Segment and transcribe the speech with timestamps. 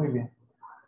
[0.00, 0.30] Muy bien.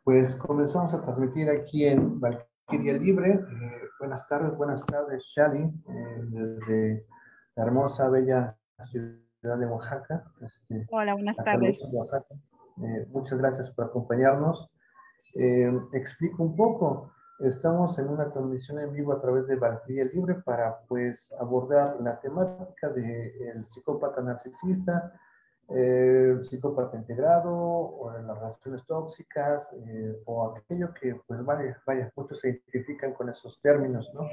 [0.04, 3.32] Pues comenzamos a transmitir aquí en Valkyria Libre.
[3.32, 7.06] Eh, buenas tardes, buenas tardes, Shadi, eh, desde
[7.54, 8.56] la hermosa, bella
[8.86, 10.24] ciudad de Oaxaca.
[10.40, 11.78] Este, Hola, buenas tardes.
[12.82, 14.70] Eh, muchas gracias por acompañarnos.
[15.92, 17.12] explico un poco.
[17.40, 22.18] Estamos en una transmisión en vivo a través de Valkyria Libre para pues abordar la
[22.18, 25.12] temática del psicópata narcisista,
[25.74, 32.12] eh, psicópata integrado o en las relaciones tóxicas eh, o aquello que pues vaya, vaya,
[32.16, 34.28] muchos se identifican con esos términos, ¿no?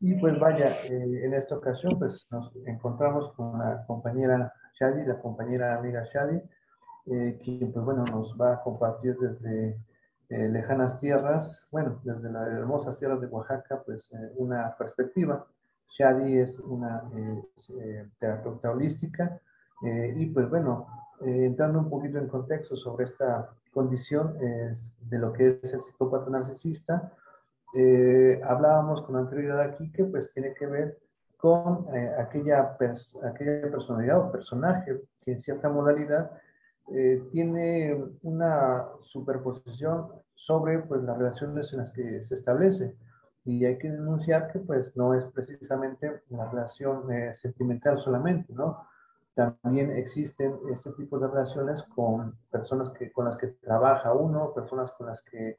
[0.00, 5.18] Y pues vaya, eh, en esta ocasión pues nos encontramos con la compañera Shadi, la
[5.20, 6.40] compañera amiga Shadi,
[7.06, 9.76] eh, quien pues bueno nos va a compartir desde
[10.30, 15.46] lejanas tierras, bueno, desde las hermosas tierras de Oaxaca, pues una perspectiva.
[15.88, 17.02] Shadi es una
[18.18, 19.40] terapeuta holística,
[19.82, 20.86] eh, y pues bueno,
[21.20, 25.82] eh, entrando un poquito en contexto sobre esta condición eh, de lo que es el
[25.82, 27.12] psicópata narcisista,
[28.44, 30.98] hablábamos con anterioridad aquí que pues tiene que ver
[31.36, 31.86] con
[32.18, 32.76] aquella,
[33.22, 36.30] aquella personalidad o personaje que en cierta modalidad
[37.30, 42.96] tiene una superposición sobre pues, las relaciones en las que se establece.
[43.44, 47.04] Y hay que denunciar que pues no es precisamente una relación
[47.36, 48.88] sentimental solamente, ¿no?
[49.38, 54.90] También existen este tipo de relaciones con personas que, con las que trabaja uno, personas
[54.98, 55.56] con las que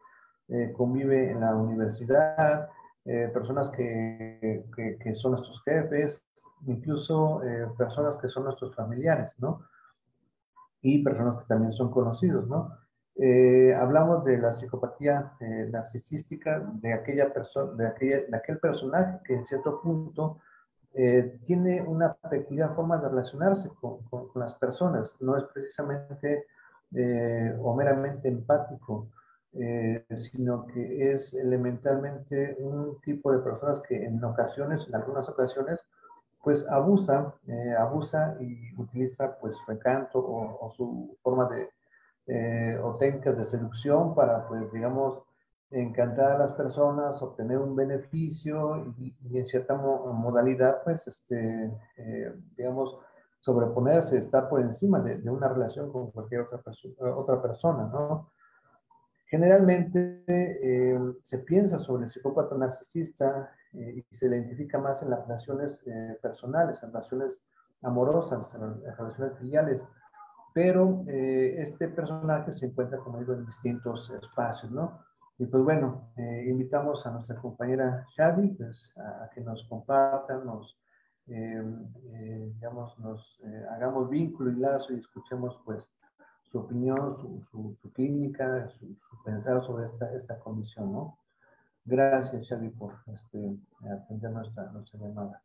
[0.49, 2.67] eh, convive en la universidad,
[3.05, 6.21] eh, personas que, que, son nuestros jefes,
[6.67, 9.61] incluso eh, personas que son nuestros familiares, ¿no?
[10.81, 12.77] Y personas que también son conocidos, ¿no?
[13.77, 15.33] hablamos de la psicopatía
[15.71, 20.39] narcisística de aquella persona, de, de aquel personaje que en cierto punto
[21.02, 26.45] eh, tiene una peculiar forma de relacionarse con, con, las personas, no es precisamente
[26.94, 29.08] eh, o meramente empático,
[29.53, 35.80] eh, sino que es elementalmente un tipo de personas que en ocasiones, en algunas ocasiones,
[36.44, 37.33] pues abusa,
[37.77, 44.14] abusa y utiliza pues su encanto o, o su forma de, o técnicas de seducción
[44.16, 45.20] para pues digamos
[45.71, 52.97] encantar a las personas, obtener un beneficio y, en cierta modalidad, pues, este, eh, digamos,
[53.39, 58.31] sobreponerse, estar por encima de, una relación con cualquier otra, persona, ¿no?
[59.25, 65.11] Generalmente eh, se piensa sobre el psicópata narcisista eh, y se le identifica más en
[65.11, 65.80] las relaciones
[66.19, 67.39] personales, en relaciones
[67.83, 69.81] amorosas, en relaciones filiales,
[70.51, 75.08] pero este personaje se encuentra, como digo, en distintos espacios, ¿no?
[75.39, 80.77] Y pues bueno, eh, invitamos a nuestra compañera Shadi pues, a, que nos comparta, nos,
[81.27, 81.64] eh,
[82.11, 83.39] eh, digamos, nos
[83.72, 85.89] hagamos vínculo y lazo y escuchemos pues
[86.44, 87.16] su opinión,
[87.49, 91.17] su, su, clínica, su, pensar sobre esta, esta condición, ¿no?
[91.86, 93.55] Gracias, Shadi, por este,
[93.89, 95.42] atender nuestra, nuestra llamada.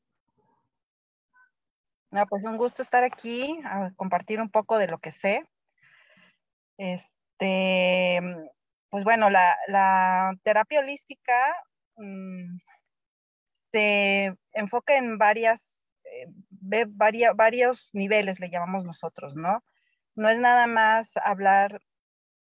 [2.10, 5.48] No, pues un gusto estar aquí, a compartir un poco de lo que sé.
[6.78, 8.50] Este,
[8.94, 11.34] pues bueno, la, terapia holística
[11.96, 12.58] mm,
[13.72, 15.64] se enfoca en varias,
[16.04, 16.86] eh,
[17.34, 19.64] varios niveles, le llamamos nosotros, ¿no?
[20.14, 21.80] No es nada más hablar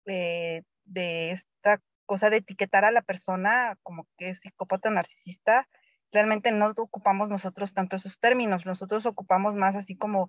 [0.04, 5.66] eh, de esta cosa de etiquetar a la persona como que es psicópata narcisista.
[6.12, 10.28] Realmente no ocupamos nosotros tanto esos términos, nosotros ocupamos más así como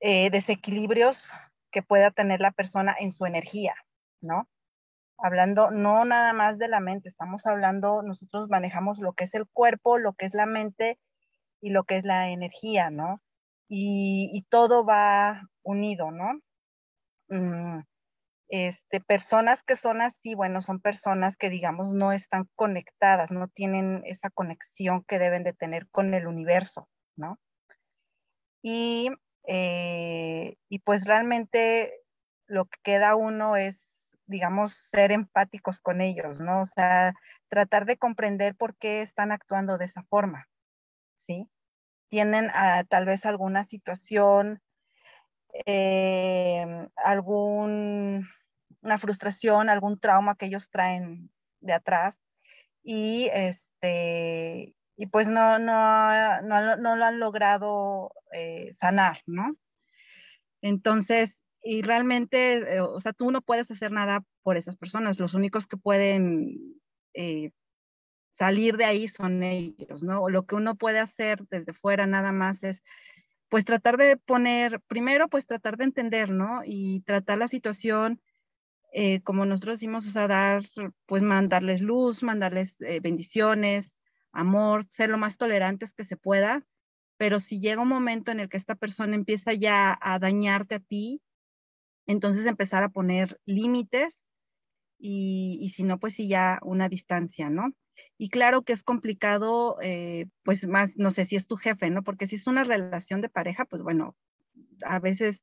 [0.00, 1.28] eh, desequilibrios
[1.70, 3.74] que pueda tener la persona en su energía,
[4.22, 4.48] ¿no?
[5.18, 9.46] Hablando no nada más de la mente, estamos hablando, nosotros manejamos lo que es el
[9.46, 10.98] cuerpo, lo que es la mente
[11.60, 13.20] y lo que es la energía, ¿no?
[13.68, 16.40] Y, todo va unido, ¿no?
[17.28, 17.80] Mm,
[18.48, 24.02] este, personas que son así, bueno, son personas que digamos no están conectadas, no tienen
[24.06, 27.38] esa conexión que deben de tener con el universo, ¿no?
[28.62, 29.10] Y,
[29.48, 31.92] eh, y pues realmente
[32.46, 33.95] lo que queda uno es
[34.26, 36.60] digamos, ser empáticos con ellos, ¿no?
[36.62, 37.14] O sea,
[37.48, 40.48] tratar de comprender por qué están actuando de esa forma,
[41.16, 41.48] ¿sí?
[42.08, 44.60] Tienen ah, tal vez alguna situación,
[45.66, 48.28] eh, algún,
[48.82, 51.30] una frustración, algún trauma que ellos traen
[51.60, 52.20] de atrás
[52.82, 59.56] y este y pues no, no, no, no lo han logrado eh, sanar, ¿no?
[60.62, 65.34] Entonces, y realmente, eh, o sea, tú no puedes hacer nada por esas personas, los
[65.34, 66.80] únicos que pueden
[67.14, 67.50] eh,
[68.38, 70.28] salir de ahí son ellos, ¿no?
[70.28, 72.82] Lo que uno puede hacer desde fuera nada más es,
[73.48, 76.62] pues tratar de poner, primero, pues tratar de entender, ¿no?
[76.64, 78.20] Y tratar la situación
[78.98, 80.62] eh, como nosotros decimos, o sea, dar,
[81.04, 83.92] pues mandarles luz, mandarles eh, bendiciones,
[84.32, 86.64] amor, ser lo más tolerantes que se pueda,
[87.18, 90.80] pero si llega un momento en el que esta persona empieza ya a dañarte a
[90.80, 91.20] ti,
[92.06, 94.18] entonces empezar a poner límites
[94.98, 97.72] y, y si no, pues sí ya una distancia, ¿no?
[98.18, 102.02] Y claro que es complicado, eh, pues más, no sé si es tu jefe, ¿no?
[102.02, 104.16] Porque si es una relación de pareja, pues bueno,
[104.82, 105.42] a veces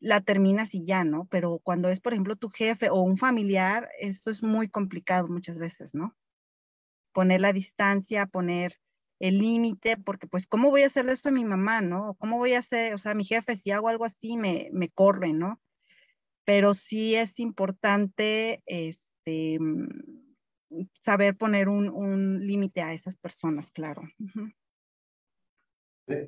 [0.00, 1.26] la terminas y ya, ¿no?
[1.30, 5.58] Pero cuando es, por ejemplo, tu jefe o un familiar, esto es muy complicado muchas
[5.58, 6.16] veces, ¿no?
[7.12, 8.72] Poner la distancia, poner
[9.20, 12.14] el límite, porque pues, ¿cómo voy a hacerle esto a mi mamá, ¿no?
[12.18, 15.32] ¿Cómo voy a hacer, o sea, mi jefe, si hago algo así, me, me corre,
[15.32, 15.60] ¿no?
[16.44, 19.58] Pero sí es importante, este,
[21.02, 24.02] saber poner un, límite a esas personas, claro.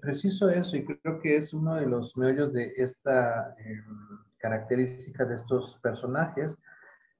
[0.00, 3.84] Preciso eso, y creo que es uno de los meollos de esta em,
[4.38, 6.56] característica de estos personajes,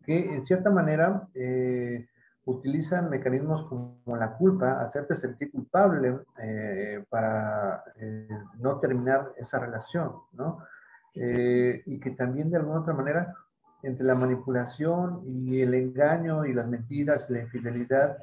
[0.04, 2.06] que en cierta manera eh,
[2.44, 8.28] utilizan mecanismos como la culpa, hacerte sentir culpable eh, para eh,
[8.58, 10.64] no terminar esa relación, ¿no?
[11.14, 13.34] Y que también de alguna otra manera
[13.82, 18.18] entre la manipulación y el engaño y las mentiras, la infidelidad,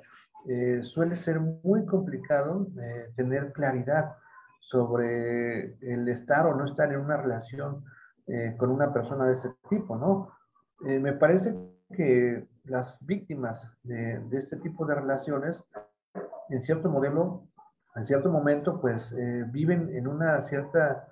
[0.48, 4.16] eh, suele ser muy complicado eh, tener claridad
[4.62, 7.84] sobre el estar o no estar en una relación
[8.28, 10.32] eh, con una persona de este tipo, ¿no?
[10.82, 11.54] me parece
[11.94, 15.62] que las víctimas de, de, este tipo de relaciones,
[16.48, 17.50] en cierto modelo,
[17.96, 19.14] en cierto momento, pues
[19.52, 21.10] viven en una cierta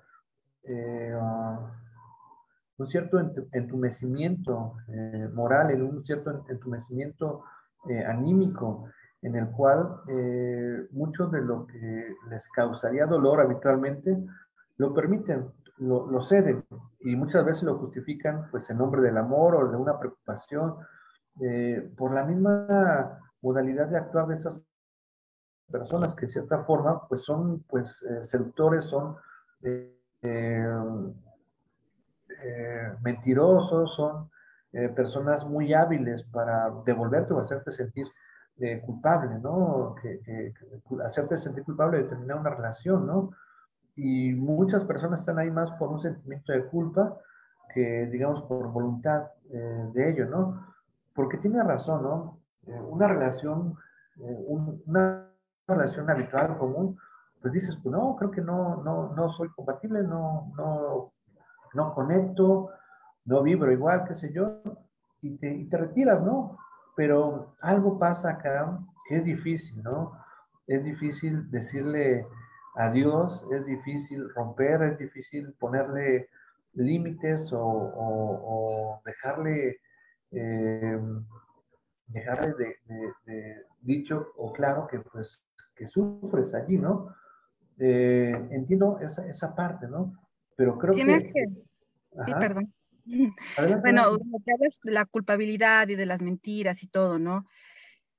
[2.78, 3.18] un cierto
[3.52, 7.44] entumecimiento eh, moral, en un cierto entumecimiento
[7.88, 8.88] eh, anímico,
[9.20, 14.16] en el cual eh, mucho de lo que les causaría dolor habitualmente
[14.76, 16.64] lo permiten, lo, ceden
[17.00, 20.74] y muchas veces lo justifican pues en nombre del amor o de una preocupación
[21.96, 24.60] por la misma modalidad de actuar de estas
[25.70, 29.16] personas que de cierta forma pues son pues seductores, son
[29.62, 29.97] eh,
[33.02, 34.30] mentirosos, son
[34.72, 38.06] eh, personas muy hábiles para devolverte o hacerte sentir
[38.58, 39.94] eh, culpable, ¿no?
[40.00, 40.52] Que,
[41.04, 43.30] hacerte sentir culpable de terminar una relación, ¿no?
[43.96, 47.16] Y muchas personas están ahí más por un sentimiento de culpa
[47.72, 50.66] que, digamos, por voluntad de ello, ¿no?
[51.14, 52.38] Porque tiene razón, ¿no?
[52.66, 53.74] una relación,
[54.18, 55.26] una
[55.66, 56.98] relación habitual, común,
[57.40, 61.12] pues dices, pues no, creo que no, no, no soy compatible, no, no
[61.74, 62.70] no conecto,
[63.24, 64.60] no vibro igual, qué sé yo,
[65.20, 66.58] y te, te retiras, ¿no?
[66.96, 70.12] Pero algo pasa acá que es difícil, ¿no?
[70.66, 72.26] Es difícil decirle
[72.74, 76.28] adiós, es difícil romper, es difícil ponerle
[76.74, 79.80] límites o, dejarle,
[80.30, 81.00] eh,
[82.06, 85.42] dejarle de, dicho o claro que pues
[85.74, 87.14] que sufres allí, ¿no?
[87.80, 90.18] Eh, entiendo esa, esa parte, ¿no?
[90.56, 91.46] Pero creo Tienes que...
[92.26, 92.74] Sí, perdón.
[93.80, 94.18] bueno,
[94.82, 97.46] la culpabilidad y de las mentiras y todo, ¿no?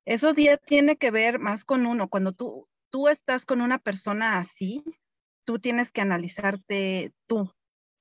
[0.04, 2.08] Eso ya tiene que ver más con uno.
[2.08, 4.82] Cuando tú, tú estás con una persona así,
[5.44, 7.52] tú tienes que analizarte tú,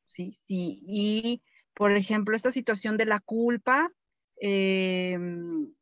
[0.06, 0.38] ¿sí?
[0.46, 0.82] Sí.
[0.86, 3.92] Y, por ejemplo, esta situación de la culpa,
[4.38, 5.74] em,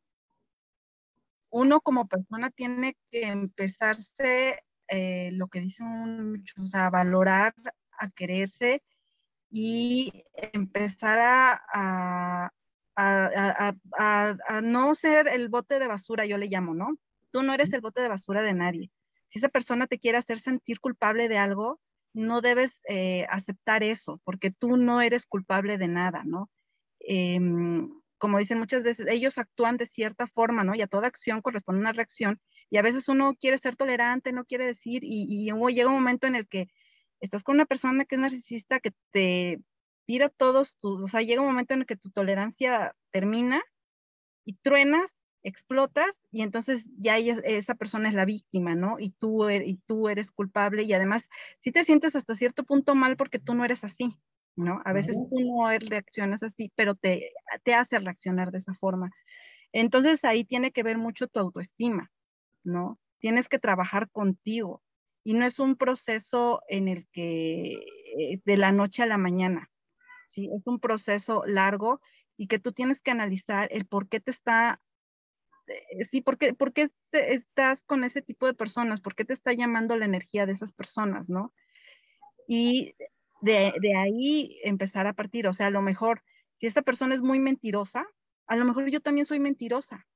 [1.49, 7.53] uno como persona tiene que empezarse, eh, lo que dicen muchos, a valorar
[7.99, 8.83] a quererse
[9.49, 12.51] y empezar a,
[12.95, 16.97] a, no ser el bote de basura, yo le llamo, ¿no?
[17.31, 18.91] Tú no eres el bote de basura de nadie.
[19.29, 21.79] Si esa persona te quiere hacer sentir culpable de algo,
[22.13, 26.49] no debes eh, aceptar eso, porque tú no eres culpable de nada, ¿no?
[26.99, 30.75] Em, como dicen muchas veces, ellos actúan de cierta forma, ¿no?
[30.75, 32.39] Y a toda acción corresponde una reacción.
[32.69, 36.27] Y a veces uno quiere ser tolerante, no quiere decir, y, y llega un momento
[36.27, 36.67] en el que
[37.19, 39.61] estás con una persona que es narcisista que te
[40.05, 43.61] tira todos tus, o sea, llega un momento en el que tu tolerancia termina
[44.45, 48.99] y truenas, explotas y entonces ya esa persona es la víctima, ¿no?
[48.99, 51.29] Y tú, er, y tú eres culpable y además
[51.61, 54.17] si te sientes hasta cierto punto mal porque tú no eres así,
[54.57, 54.81] ¿no?
[54.83, 57.31] A veces tú no reaccionas así, pero te,
[57.63, 59.11] te hace reaccionar de esa forma.
[59.71, 62.11] Entonces ahí tiene que ver mucho tu autoestima,
[62.63, 62.99] ¿no?
[63.19, 64.81] Tienes que trabajar contigo
[65.23, 67.73] y no es un proceso en el que
[68.17, 69.69] eh, de la noche a la mañana,
[70.27, 70.49] ¿sí?
[70.53, 72.01] Es un proceso largo
[72.35, 74.81] y que tú tienes que analizar el por qué te está,
[75.67, 79.33] eh, sí, por qué, por qué estás con ese tipo de personas, por qué te
[79.33, 81.53] está llamando la energía de esas personas, ¿no?
[82.47, 82.95] Y
[83.39, 86.23] de, de ahí empezar a partir, o sea, a lo mejor
[86.59, 88.05] Si esta persona es muy mentirosa,
[88.47, 90.07] a lo mejor yo también soy mentirosa,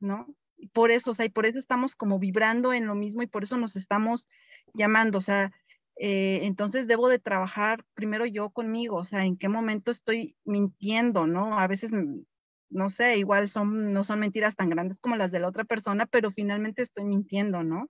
[0.00, 0.26] ¿no?
[0.56, 3.26] Y por eso, o sea, y por eso estamos como vibrando en lo mismo y
[3.26, 4.26] por eso nos estamos
[4.74, 5.52] llamando, o sea,
[5.96, 11.26] eh, entonces debo de trabajar primero yo conmigo, o sea, en qué momento estoy mintiendo,
[11.26, 11.58] ¿no?
[11.58, 12.22] A veces, mm,
[12.70, 16.06] no sé, igual son, no son mentiras tan grandes como las de la otra persona,
[16.06, 17.88] pero finalmente estoy mintiendo, ¿no?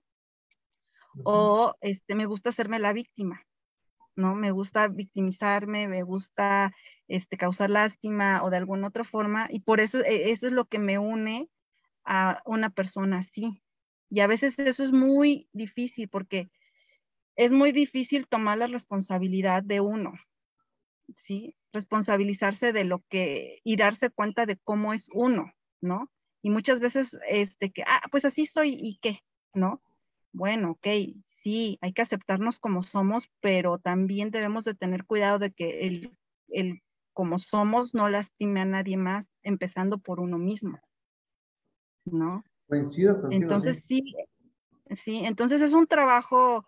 [1.23, 3.41] O este, me gusta hacerme la víctima,
[4.15, 4.35] ¿no?
[4.35, 6.73] Me gusta victimizarme, me gusta
[7.07, 10.65] este, causar lástima o de alguna otra forma, y por eso e, eso es lo
[10.65, 11.49] que me une
[12.05, 13.61] a una persona así.
[14.09, 16.49] Y a veces eso es muy difícil porque
[17.35, 20.13] es muy difícil tomar la responsabilidad de uno,
[21.15, 21.55] ¿sí?
[21.73, 26.11] Responsabilizarse de lo que y darse cuenta de cómo es uno, ¿no?
[26.41, 29.21] Y muchas veces, este, que, ah, pues así soy y qué,
[29.53, 29.81] ¿no?
[30.31, 30.87] Bueno, ok,
[31.45, 36.17] sí, hay que aceptarnos como somos, pero también debemos de tener cuidado de que el,
[36.47, 36.81] el
[37.13, 40.81] como somos no lastime a nadie más, empezando por uno mismo,
[42.05, 42.43] ¿no?
[43.29, 44.15] Entonces sí,
[44.95, 46.65] sí, entonces es un trabajo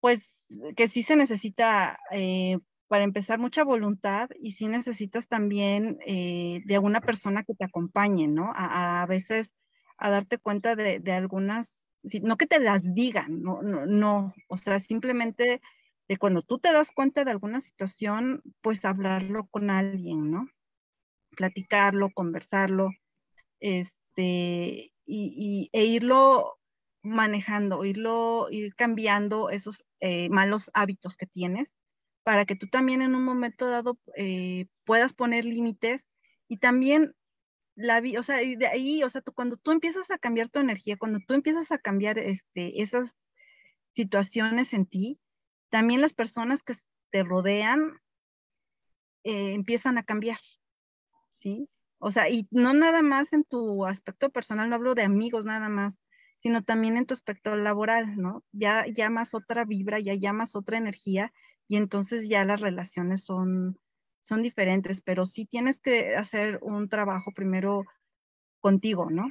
[0.00, 0.34] pues
[0.76, 6.74] que sí se necesita, eh, para empezar, mucha voluntad y sí necesitas también eh, de
[6.74, 8.50] alguna persona que te acompañe, ¿no?
[8.56, 9.54] A, veces
[9.98, 11.74] a darte cuenta de, algunas,
[12.22, 15.60] no que te las digan, no, no, no, o sea, simplemente
[16.08, 20.48] de cuando tú te das cuenta de alguna situación, pues hablarlo con alguien, ¿no?
[21.36, 22.90] Platicarlo, conversarlo,
[23.60, 26.58] este, y, e irlo
[27.02, 31.74] manejando, irlo, ir cambiando esos eh, malos hábitos que tienes
[32.22, 36.04] para que tú también en un momento dado eh, puedas poner límites
[36.48, 37.14] y también
[37.76, 40.96] la o sea, de ahí, o sea, tú, cuando tú empiezas a cambiar tu energía,
[40.96, 43.14] cuando tú empiezas a cambiar este, esas
[43.94, 45.20] situaciones en ti,
[45.70, 46.74] también las personas que
[47.10, 48.00] te rodean
[49.24, 50.38] eh, empiezan a cambiar,
[51.32, 51.68] ¿sí?
[51.98, 55.68] O sea, y no nada más en tu aspecto personal, no hablo de amigos nada
[55.68, 55.98] más,
[56.40, 58.44] sino también en tu aspecto laboral, ¿no?
[58.52, 61.32] Ya llamas otra vibra, ya llamas otra energía
[61.66, 63.78] y entonces ya las relaciones son,
[64.24, 67.84] son diferentes, pero sí tienes que hacer un trabajo primero
[68.60, 69.28] contigo, ¿no?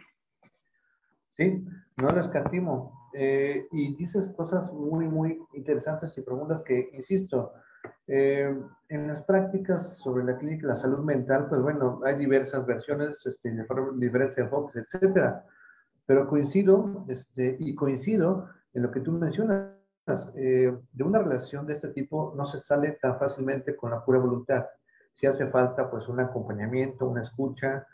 [1.35, 1.65] Sí,
[1.99, 3.09] no lo escatimo.
[3.15, 7.53] Eh, y dices cosas muy, muy interesantes y preguntas que, insisto,
[8.05, 8.55] eh,
[8.87, 13.51] en las prácticas sobre la clínica, la salud mental, pues bueno, hay diversas versiones, este,
[13.95, 15.43] diferentes enfoques, etcétera.
[16.05, 19.73] Pero coincido, este, y coincido en lo que tú mencionas,
[20.35, 24.19] eh, de una relación de este tipo no se sale tan fácilmente con la pura
[24.19, 24.65] voluntad.
[25.15, 27.87] Si hace falta, pues, un acompañamiento, una escucha,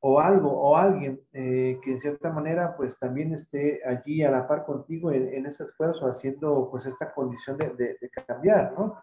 [0.00, 4.48] o algo, o alguien eh, que en cierta manera, pues, también esté allí a la
[4.48, 9.00] par contigo en, ese esfuerzo, haciendo, pues, esta condición de, de, cambiar, ¿no?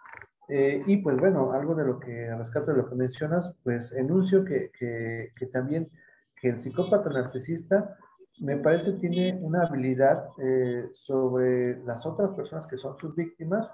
[0.50, 4.44] Eh, y, pues, bueno, algo de lo que, rescato de lo que mencionas, pues, enuncio
[4.44, 5.90] que, que, que también
[6.36, 7.98] que el psicópata narcisista
[8.40, 13.68] me parece tiene una habilidad eh, sobre las otras personas que son sus víctimas,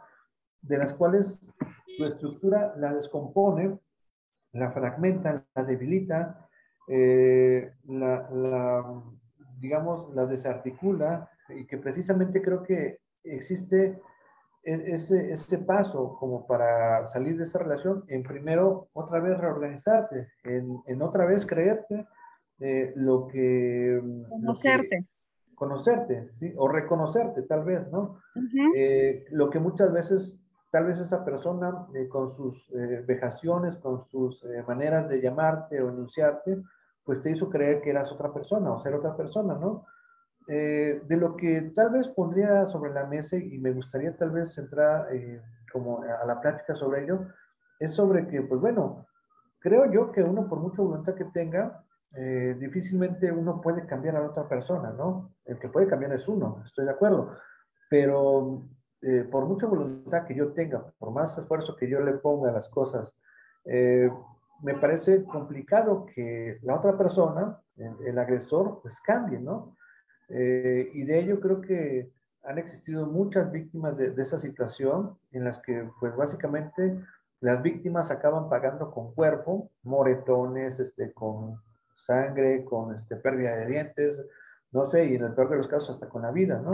[0.62, 1.39] de las cuales
[1.97, 3.77] su estructura la descompone,
[4.53, 6.47] la fragmenta, la debilita,
[6.88, 9.03] eh, la,
[9.59, 14.01] digamos, la desarticula, y que precisamente creo que existe
[14.63, 20.29] e, ese, ese paso como para salir de esa relación, en primero, otra vez reorganizarte,
[20.43, 22.07] en, en otra vez creerte,
[22.95, 24.01] lo que...
[24.29, 25.05] Conocerte.
[25.55, 26.53] conocerte, ¿sí?
[26.57, 28.19] O reconocerte, tal vez, ¿no?
[28.75, 30.39] Eh, lo que muchas veces,
[30.75, 35.88] tal vez esa persona, eh, con sus eh, vejaciones, con sus maneras de llamarte o
[35.88, 36.62] enunciarte,
[37.05, 39.86] pues te hizo creer que eras otra persona o ser otra persona, ¿no?
[40.48, 45.08] de lo que tal vez pondría sobre la mesa y me gustaría tal vez entrar
[45.72, 47.22] como a la plática sobre ello,
[47.79, 49.08] es sobre que, pues bueno,
[49.60, 51.84] creo yo que uno por mucha voluntad que tenga,
[52.15, 55.32] eh, difícilmente uno puede cambiar a otra persona, ¿no?
[55.44, 57.32] El que puede cambiar es uno, estoy de acuerdo.
[57.89, 58.63] Pero
[59.02, 62.54] eh, por mucha voluntad que yo tenga, por más esfuerzo que yo le ponga a
[62.54, 63.14] las cosas,
[63.66, 64.10] eh,
[64.62, 69.75] me parece complicado que la otra persona, el, agresor, pues cambie, ¿no?
[70.28, 72.10] y de ello creo que
[72.44, 77.00] han existido muchas víctimas de, de, esa situación en las que, pues básicamente,
[77.42, 81.62] las víctimas acaban pagando con cuerpo, moretones, este, con
[81.96, 84.22] sangre, con este, pérdida de dientes,
[84.72, 86.72] no sé, y en el peor de los casos hasta con la vida, ¿no?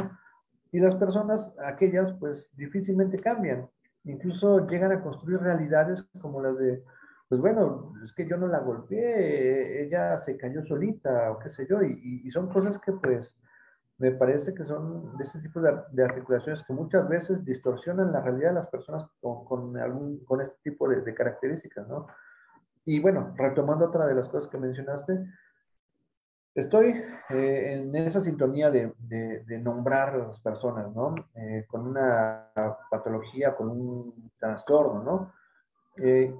[0.71, 3.69] Y las personas, aquellas, pues difícilmente cambian.
[4.03, 6.83] Incluso llegan a construir realidades como las de,
[7.27, 11.67] pues bueno, es que yo no la golpeé, ella se cayó solita o qué sé
[11.69, 13.37] yo, y, y son cosas que pues
[13.97, 18.21] me parece que son de ese tipo de, de, articulaciones que muchas veces distorsionan la
[18.21, 22.07] realidad de las personas con, con algún, con este tipo de, de características, ¿no?
[22.85, 25.23] y bueno, retomando otra de las cosas que mencionaste,
[26.55, 31.15] estoy eh, en esa sintonía de, de, nombrar a las personas, ¿no?
[31.35, 32.49] Eh, con una
[32.89, 35.33] patología, con un trastorno, ¿no?
[35.97, 36.33] Eh,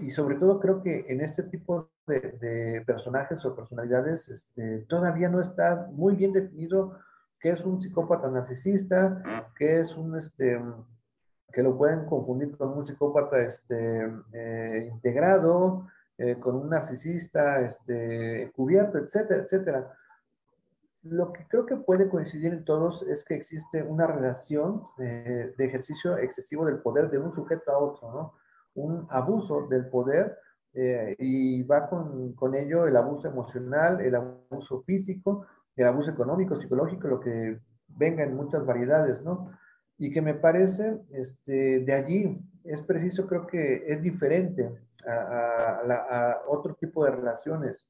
[0.00, 5.28] y sobre todo creo que en este tipo de, de personajes o personalidades este, todavía
[5.28, 6.98] no está muy bien definido
[7.44, 9.22] qué es un psicópata narcisista,
[9.56, 10.58] qué es un, este,
[11.52, 15.86] que lo pueden confundir con un psicópata este, eh, integrado,
[16.18, 19.92] eh, con un narcisista este, cubierto, etcétera, etcétera.
[21.02, 25.64] Lo que creo que puede coincidir en todos es que existe una relación eh, de
[25.64, 28.34] ejercicio excesivo del poder de un sujeto a otro, ¿no?
[28.74, 30.38] Un abuso del poder
[30.76, 37.06] y va con, con, ello el abuso emocional, el abuso físico, el abuso económico, psicológico,
[37.06, 39.52] lo que venga en muchas variedades, ¿no?
[39.98, 44.70] y que me parece, este, de allí es preciso, creo que es diferente
[45.06, 47.86] a, otro tipo de relaciones,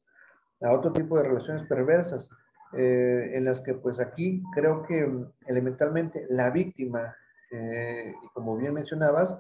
[0.61, 2.29] a otro tipo de relaciones perversas,
[2.77, 5.09] eh, en las que pues aquí creo que
[5.47, 7.15] elementalmente la víctima,
[7.51, 9.37] eh, y como bien mencionabas,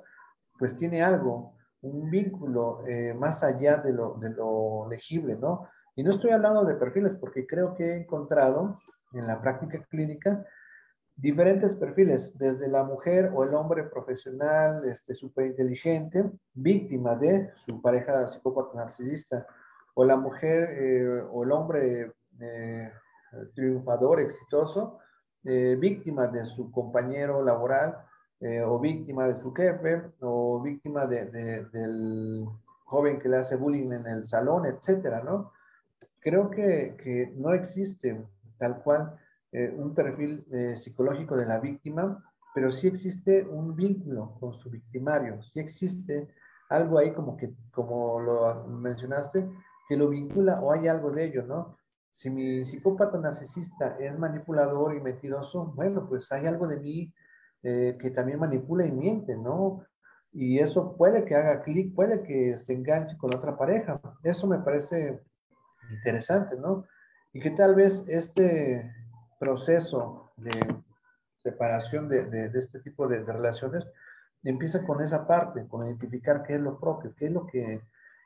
[0.58, 5.68] pues tiene algo, un vínculo eh, más allá de lo, de lo legible, ¿no?
[5.96, 8.78] Y no estoy hablando de perfiles porque creo que he encontrado
[9.12, 10.44] en la práctica clínica
[11.16, 17.80] diferentes perfiles, desde la mujer o el hombre profesional, este, súper inteligente, víctima de su
[17.80, 19.46] pareja psicópata narcisista,
[19.94, 22.92] o la mujer eh, o el hombre eh,
[23.54, 24.98] triunfador, exitoso,
[25.44, 27.96] eh, víctima de su compañero laboral,
[28.66, 32.44] o víctima de su jefe, o víctima de, del
[32.84, 35.52] joven que le hace bullying en el salón, etcétera, ¿no?
[36.20, 38.22] Creo que, que no existe
[38.58, 39.18] tal cual
[39.54, 42.20] eh, un perfil eh, psicológico de la víctima,
[42.52, 46.28] pero sí existe un vínculo con su victimario, sí existe
[46.68, 49.48] algo ahí como que, como lo mencionaste,
[49.88, 51.76] que lo vincula o hay algo de ello, ¿no?
[52.10, 57.14] Si mi psicópata narcisista es manipulador y mentiroso, bueno, pues hay algo de mí
[57.62, 59.86] eh, que también manipula y miente, ¿no?
[60.32, 64.00] Y eso puede que haga clic, puede que se enganche con otra pareja.
[64.24, 65.22] Eso me parece
[65.92, 66.86] interesante, ¿no?
[67.32, 68.90] Y que tal vez este,
[69.44, 70.50] proceso de
[71.42, 73.84] separación de, de, este tipo de, relaciones
[74.42, 77.80] empieza con esa parte, con identificar qué es lo propio, qué es lo que,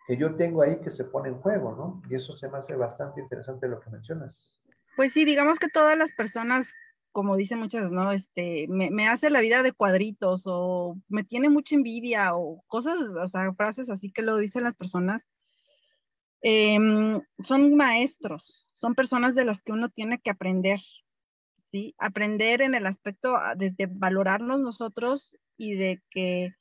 [0.07, 2.03] que, yo tengo ahí que se pone en juego, ¿no?
[2.09, 4.61] Y eso se me hace bastante interesante lo que mencionas.
[4.97, 6.73] Pues sí, digamos que todas las personas,
[7.13, 8.11] como dicen muchas, ¿no?
[8.13, 12.99] Este, me, me hace la vida de cuadritos o me tiene mucha envidia o cosas,
[13.01, 15.25] o sea, frases así que lo dicen las personas.
[16.41, 20.81] Em, son maestros, son personas de las que uno tiene que aprender,
[21.71, 21.95] ¿sí?
[21.99, 26.55] Aprender en el aspecto ah, desde valorarnos nosotros y de que,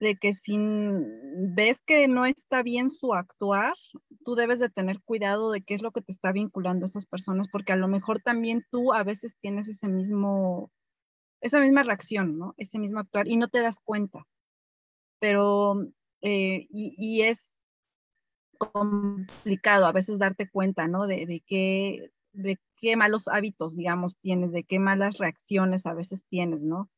[0.00, 3.74] de que si ves que no está bien su actuar,
[4.24, 7.06] tú debes de tener cuidado de qué es lo que te está vinculando a esas
[7.06, 10.70] personas, porque a lo mejor también tú a veces tienes ese mismo,
[11.40, 12.54] esa misma reacción, ¿no?
[12.56, 14.26] Ese mismo actuar y no te das cuenta.
[15.18, 15.86] Pero,
[16.20, 17.46] eh, y, y, es
[18.58, 21.06] complicado a veces darte cuenta, ¿no?
[21.06, 26.24] De, de qué, de qué malos hábitos, digamos, tienes, de qué malas reacciones a veces
[26.28, 26.90] tienes, ¿no?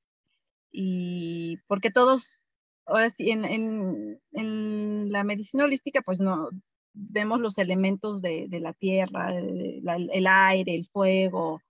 [0.70, 2.46] Y porque todos,
[2.86, 6.50] ahora sí, en, en, en la medicina holística, pues no,
[6.92, 11.60] vemos los elementos de, de la tierra, el aire, el fuego,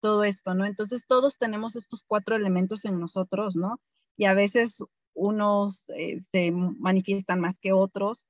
[0.00, 0.64] todo esto, ¿no?
[0.64, 3.80] Entonces todos tenemos estos cuatro elementos en nosotros, ¿no?
[4.16, 4.82] Y a veces
[5.14, 8.26] unos eh, se manifiestan más que otros.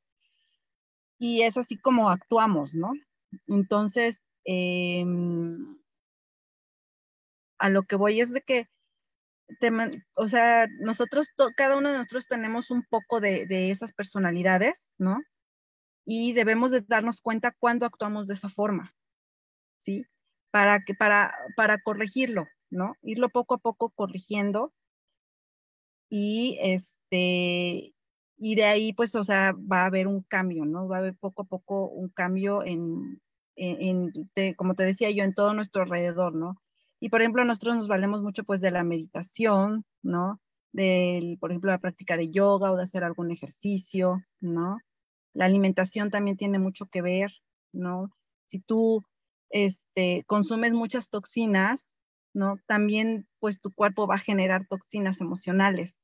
[1.18, 2.92] Y es así como actuamos, ¿no?
[3.46, 5.76] Entonces, Em,
[7.58, 8.68] a lo que voy es de que,
[10.14, 15.20] o sea, nosotros, cada uno de nosotros tenemos un poco de, de, esas personalidades, ¿no?
[16.04, 18.94] Y debemos de darnos cuenta cuando actuamos de esa forma,
[19.80, 20.06] ¿sí?
[20.52, 22.94] Para, que, para, para corregirlo, ¿no?
[23.02, 24.72] Irlo poco a poco corrigiendo
[26.08, 27.94] y este,
[28.38, 30.88] y de ahí pues, o sea, va a haber un cambio, ¿no?
[30.88, 33.20] Va a haber poco a poco un cambio en,
[33.56, 34.12] en,
[34.56, 36.60] como te decía yo, en todo nuestro alrededor, ¿no?
[37.00, 40.40] Y por ejemplo, nosotros nos valemos mucho pues de la meditación, ¿no?
[40.72, 44.78] Del, por ejemplo, la práctica de yoga o de hacer algún ejercicio, ¿no?
[45.34, 47.32] La alimentación también tiene mucho que ver,
[47.72, 48.10] ¿no?
[48.48, 49.04] Si tú
[49.50, 51.96] este, consumes muchas toxinas,
[52.32, 52.58] ¿no?
[52.66, 55.96] También pues tu cuerpo va a generar toxinas emocionales,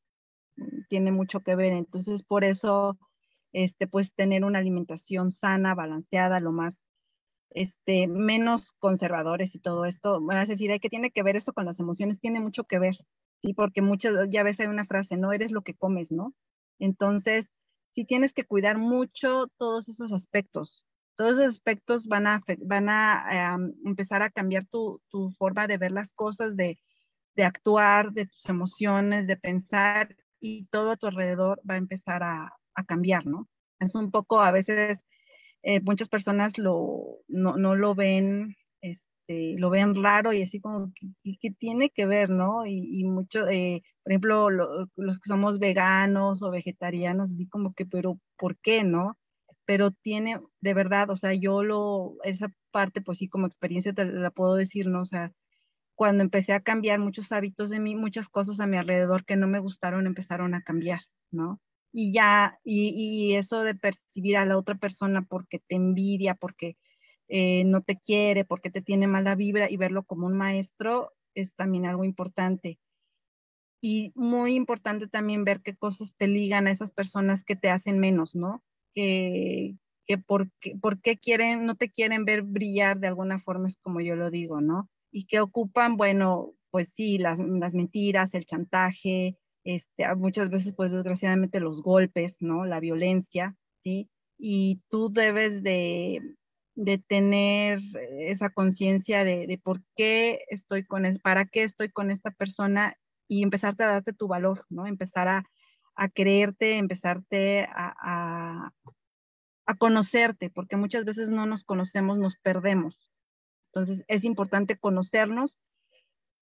[0.88, 1.72] tiene mucho que ver.
[1.72, 2.98] Entonces, por eso,
[3.52, 6.86] este, pues tener una alimentación sana, balanceada, lo más
[7.54, 10.20] este, menos conservadores y todo esto.
[10.30, 12.20] A decir, que tiene que ver esto con las emociones?
[12.20, 12.96] Tiene mucho que ver,
[13.42, 13.54] ¿sí?
[13.54, 16.34] Porque muchas, ya ves, hay una frase, no eres lo que comes, ¿no?
[16.78, 17.48] Entonces,
[17.94, 20.86] sí tienes que cuidar mucho todos esos aspectos.
[21.16, 25.92] Todos esos aspectos van a, van a empezar a cambiar tu, tu, forma de ver
[25.92, 26.78] las cosas, de,
[27.36, 32.22] de, actuar, de tus emociones, de pensar y todo a tu alrededor va a empezar
[32.22, 33.48] a, a cambiar, ¿no?
[33.78, 35.04] Es un poco, a veces,
[35.62, 40.92] eh, muchas personas lo, no, no, lo ven, este, lo ven raro y así como
[40.94, 42.66] que, tiene que ver, ¿no?
[42.66, 47.86] Y, y mucho, eh, por ejemplo, los que somos veganos o vegetarianos, así como que,
[47.86, 49.16] pero ¿por qué, no?
[49.64, 54.04] Pero tiene, de verdad, o sea, yo lo, esa parte, pues sí, como experiencia te
[54.06, 55.02] la puedo decir, ¿no?
[55.02, 55.32] O sea,
[55.94, 59.46] cuando empecé a cambiar muchos hábitos de mí, muchas cosas a mi alrededor que no
[59.46, 61.60] me gustaron empezaron a cambiar, ¿no?
[61.92, 66.76] Y ya, y, eso de percibir a la otra persona porque te envidia, porque
[67.28, 71.54] eh, no te quiere, porque te tiene mala vibra y verlo como un maestro es
[71.54, 72.78] también algo importante.
[73.82, 77.98] Y muy importante también ver qué cosas te ligan a esas personas que te hacen
[77.98, 78.62] menos, ¿no?
[78.94, 79.74] Que,
[80.06, 84.16] que por, qué, quieren, no te quieren ver brillar de alguna forma, es como yo
[84.16, 84.88] lo digo, ¿no?
[85.10, 90.92] Y que ocupan, bueno, pues sí, las, las mentiras, el chantaje, este, muchas veces, pues
[90.92, 92.64] desgraciadamente los golpes, ¿no?
[92.64, 94.10] La violencia, ¿sí?
[94.38, 96.20] Y tú debes de,
[96.74, 97.78] de tener
[98.18, 102.96] esa conciencia de, de, por qué estoy con, es, para qué estoy con esta persona
[103.28, 104.86] y empezarte a darte tu valor, ¿no?
[104.86, 105.44] Empezar a,
[105.94, 108.72] a creerte, empezarte a, a,
[109.66, 112.98] a conocerte, porque muchas veces no nos conocemos, nos perdemos.
[113.72, 115.58] Entonces es importante conocernos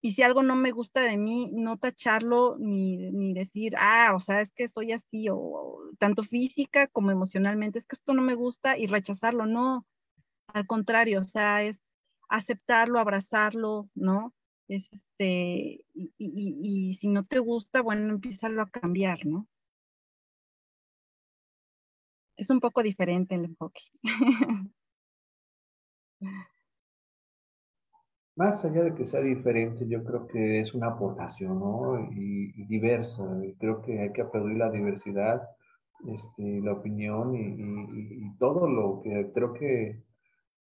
[0.03, 4.21] y si algo no me gusta de mí, no tacharlo ni, ni, decir, ah, o
[4.21, 8.35] sea, es que soy así, o, tanto física como emocionalmente, es que esto no me
[8.35, 9.87] gusta y rechazarlo, no,
[10.49, 11.81] al contrario, o sea, es
[12.29, 14.35] aceptarlo, abrazarlo, ¿no?
[14.69, 19.49] Es este, y, y, y si no te gusta, bueno, empieza a cambiar, ¿no?
[22.37, 23.83] Es un poco diferente el enfoque.
[28.37, 32.01] Más allá de que sea diferente, yo creo que es una aportación, ¿no?
[32.13, 33.25] Y, diversa.
[33.59, 35.43] creo que hay que aplaudir la diversidad,
[36.07, 40.03] este, la opinión y, todo lo que creo que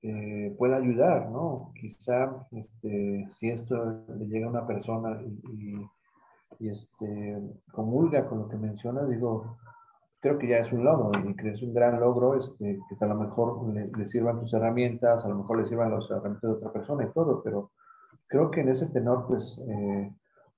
[0.02, 1.72] eh, puede ayudar, ¿no?
[1.80, 5.22] Quizá, este, si esto le llega a una persona
[5.54, 7.38] y, este,
[7.72, 9.58] comulga con lo que menciona, digo,
[10.19, 13.08] creo que ya es un logro y que es un gran logro este, que a
[13.08, 16.71] lo mejor le, sirvan tus herramientas, a lo mejor le sirvan las herramientas de otra
[16.71, 17.71] persona y todo, pero
[18.27, 20.12] creo que en ese tenor pues eh,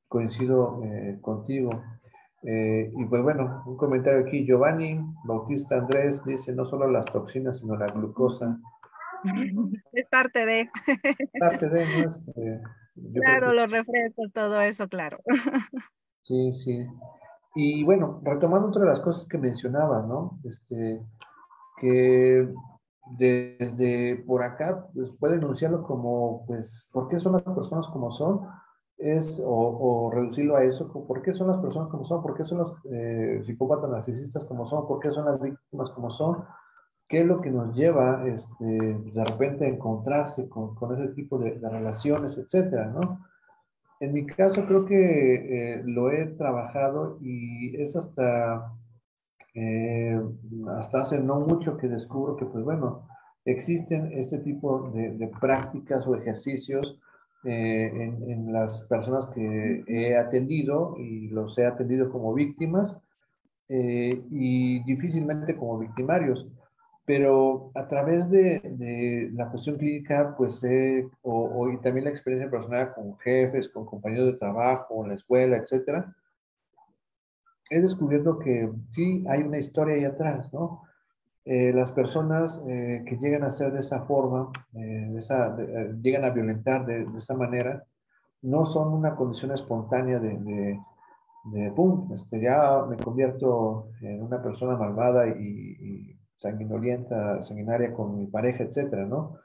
[0.08, 1.72] coincido eh, contigo.
[2.44, 7.60] Eh, y pues bueno, un comentario aquí, Giovanni Bautista Andrés dice no solo las toxinas,
[7.60, 8.60] sino la glucosa.
[9.94, 10.68] Es parte de.
[11.40, 12.10] Parte de, ¿no?
[12.10, 12.62] Este,
[13.14, 15.20] claro, los refrescos, todo eso, claro.
[16.24, 16.88] Sí, sí.
[17.56, 20.40] Y bueno, retomando otra de las cosas que mencionaba, ¿no?
[20.44, 21.02] Este,
[21.80, 22.54] que
[23.18, 28.42] desde por acá pues, puede enunciarlo como, pues, ¿por qué son las personas como son?
[28.98, 32.22] Es, o, reducirlo a eso, ¿por qué son las personas como son?
[32.22, 34.88] ¿Por qué son los eh, psicópatas narcisistas como son?
[34.88, 36.44] ¿Por qué son las víctimas como son?
[37.08, 41.40] ¿Qué es lo que nos lleva este, de repente a encontrarse con, con ese tipo
[41.40, 43.20] de, de relaciones, etcétera, ¿no?
[44.02, 48.74] En mi caso creo que eh, lo he trabajado y es hasta,
[49.54, 50.20] eh,
[50.76, 53.08] hasta hace no mucho que descubro que, pues bueno,
[53.46, 57.00] existen este tipo de, prácticas o ejercicios
[57.44, 62.98] eh, en, en, las personas que he atendido y los he atendido como víctimas
[63.70, 66.46] y difícilmente como victimarios
[67.06, 70.62] pero a través de, la cuestión clínica, pues,
[71.24, 75.58] o, y también la experiencia personal con jefes, con compañeros de trabajo, en la escuela,
[75.58, 76.16] etcétera,
[77.70, 80.84] he descubierto que sí hay una historia ahí atrás, ¿no?
[81.44, 85.58] Eh, las personas eh, que llegan a ser de esa forma, eh, esa,
[86.02, 87.84] llegan a violentar de, esa manera,
[88.44, 90.80] no son una condición espontánea de,
[91.46, 98.26] de, pum, este, ya me convierto en una persona malvada y sanguinolienta, sanguinaria con mi
[98.26, 99.38] pareja, etcétera, ¿no?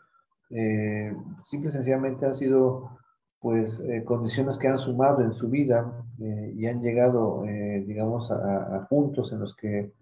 [0.50, 2.90] Eh, simple y sencillamente han sido
[3.38, 8.86] pues eh, condiciones que han sumado en su vida eh, y han llegado, digamos, a,
[8.88, 9.92] puntos en los que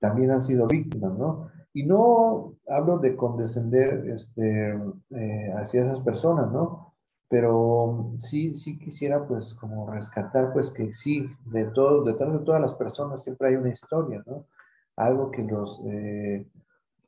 [0.00, 1.50] también han sido víctimas, ¿no?
[1.74, 4.74] Y no hablo de condescender este,
[5.56, 6.94] hacia esas personas, ¿no?
[7.28, 12.60] Pero sí, sí quisiera pues como rescatar pues que sí, de todo, detrás de todas
[12.60, 14.46] las personas siempre hay una historia, ¿no?
[14.98, 16.46] Algo que los, eh,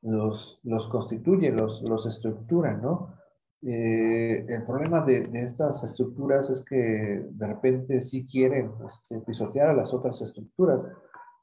[0.03, 3.14] los, los, constituye, los, los estructura, ¿no?
[3.62, 9.68] Eh, el problema de, de, estas estructuras es que de repente sí quieren este, pisotear
[9.68, 10.83] a las otras estructuras.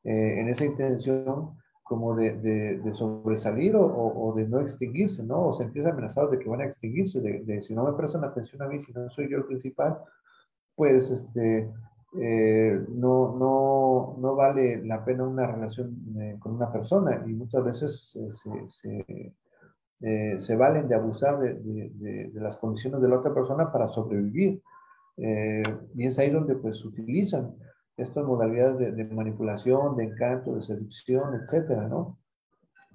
[0.03, 5.47] Eh, en esa intención, como de, de, sobresalir o, o, de no extinguirse, ¿no?
[5.47, 8.62] O sentirse amenazados de que van a extinguirse, de, de, si no me prestan atención
[8.62, 9.97] a mí, si no soy yo el principal,
[10.75, 11.71] pues este,
[12.13, 17.63] eh, no, no, no, vale la pena una relación eh, con una persona y muchas
[17.65, 23.34] veces eh, se, se, valen de abusar de, de, de, las condiciones de la otra
[23.34, 24.62] persona para sobrevivir.
[25.17, 27.56] y es ahí donde pues utilizan
[27.98, 32.20] estas modalidades de, manipulación, de encanto, de seducción, etcétera, ¿no?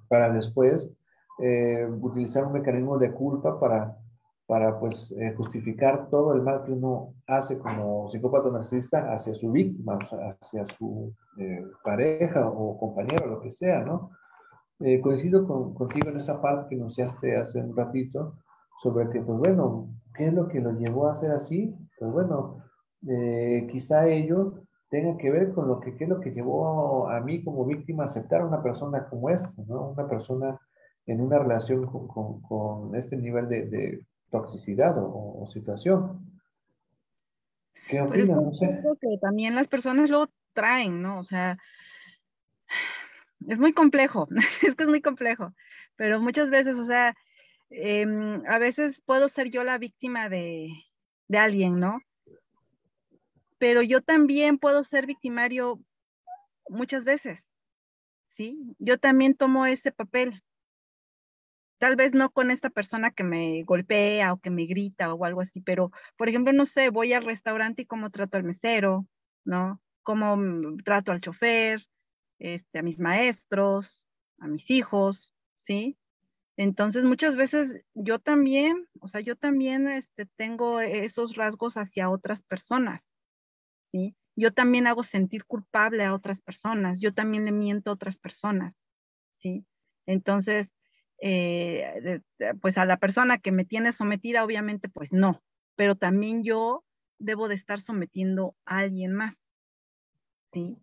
[0.07, 0.89] Para después
[2.01, 3.97] utilizar un mecanismo de culpa para,
[4.45, 9.51] para pues, eh, justificar todo el mal que uno hace como psicópata narcisista hacia su
[9.51, 9.97] víctima,
[10.41, 14.11] hacia su eh, pareja o compañero, lo que sea, ¿no?
[15.01, 18.35] coincido con, contigo en esa parte que anunciaste hace un ratito
[18.81, 21.73] sobre que, pues bueno, ¿qué es lo que lo llevó a hacer así?
[21.97, 22.57] Pues bueno,
[23.71, 27.45] quizá ello tenga que ver con lo que qué es lo que llevó a mí
[27.45, 29.91] como víctima a aceptar a una persona como esta, ¿no?
[29.91, 30.59] Una persona
[31.05, 36.41] en una relación con, con, este nivel de toxicidad o, situación.
[37.87, 38.81] ¿Qué pues no sé.
[38.99, 41.19] Que también las personas lo traen, ¿no?
[41.19, 41.57] O sea,
[43.47, 44.27] es muy complejo,
[44.61, 45.53] es que es muy complejo,
[45.95, 47.15] pero muchas veces, o sea,
[47.69, 50.69] em, a veces puedo ser yo la víctima de,
[51.27, 51.99] de alguien, ¿no?
[53.63, 55.79] pero yo también puedo ser victimario
[56.67, 57.45] muchas veces,
[58.27, 58.75] ¿sí?
[58.77, 60.43] Yo también tomo ese papel.
[61.83, 65.41] Tal vez no con esta persona que me golpea o que me grita o algo
[65.41, 69.05] así, pero, por ejemplo, no sé, voy al restaurante y cómo trato al mesero,
[69.43, 69.81] ¿no?
[70.01, 70.37] Cómo
[70.85, 71.81] trato al chofer,
[72.39, 74.07] este, a mis maestros,
[74.39, 75.97] a mis hijos, ¿sí?
[76.55, 82.43] Entonces, muchas veces yo también, o sea, yo también este, tengo esos rasgos hacia otras
[82.43, 83.05] personas.
[84.37, 88.79] Yo también hago sentir culpable a otras personas, yo también le miento a otras personas,
[89.41, 89.65] ¿sí?
[90.05, 90.71] Entonces,
[91.25, 92.19] eh,
[92.59, 95.41] pues a la persona que me tiene sometida, obviamente, pues no,
[95.77, 96.83] pero también yo
[97.17, 99.39] debo de estar sometiendo a alguien más,
[100.51, 100.75] ¿sí?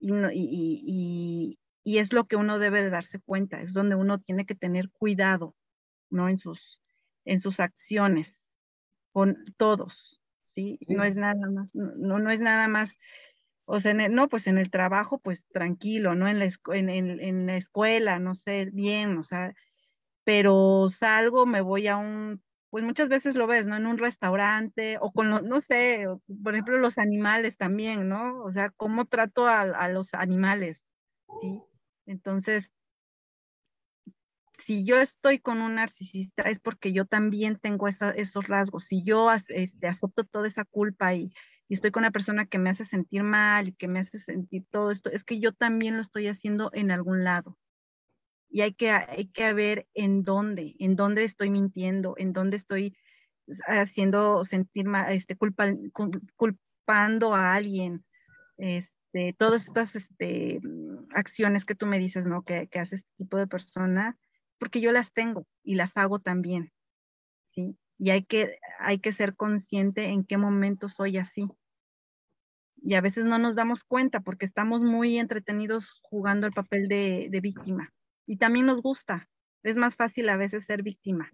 [0.00, 4.44] Y, y, y, es lo que uno debe de darse cuenta, es donde uno tiene
[4.44, 5.54] que tener cuidado,
[6.10, 6.28] ¿no?
[6.28, 6.82] En sus,
[7.24, 8.40] en sus acciones,
[9.12, 10.80] con todos, ¿sí?
[10.88, 12.98] No es nada más, no, no es nada más,
[13.66, 16.26] o sea, no, pues en el trabajo, pues tranquilo, ¿no?
[16.26, 19.54] En la, en, en, la escuela, no sé, bien, o sea,
[20.26, 23.76] pero salgo, me voy a un, pues muchas veces lo ves, ¿no?
[23.76, 26.04] En un restaurante o con, los, no sé,
[26.42, 28.42] por ejemplo, los animales también, ¿no?
[28.42, 30.84] O sea, cómo trato a, los animales,
[31.40, 31.62] ¿sí?
[32.06, 32.74] Entonces,
[34.58, 38.82] si yo estoy con un narcisista es porque yo también tengo esos rasgos.
[38.82, 41.32] Si yo este, acepto toda esa culpa y,
[41.68, 44.90] estoy con una persona que me hace sentir mal y que me hace sentir todo
[44.90, 47.56] esto, es que yo también lo estoy haciendo en algún lado.
[48.56, 52.96] Y hay que, hay que ver en dónde, en dónde estoy mintiendo, en dónde estoy
[53.66, 55.66] haciendo sentir este, culpa,
[56.36, 58.02] culpando a alguien.
[58.56, 60.62] Este, todas estas este,
[61.10, 62.44] acciones que tú me dices, ¿no?
[62.44, 64.16] Que, que hace este tipo de persona,
[64.58, 66.72] porque yo las tengo y las hago también,
[67.54, 67.76] ¿sí?
[67.98, 71.44] Y hay que, hay que ser consciente en qué momento soy así.
[72.76, 77.38] Y a veces no nos damos cuenta porque estamos muy entretenidos jugando el papel de
[77.42, 77.92] víctima.
[78.26, 79.28] Y también nos gusta.
[79.62, 81.32] Es más fácil a veces ser víctima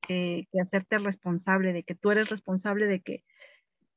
[0.00, 3.24] que, hacerte responsable, de que tú eres responsable de que,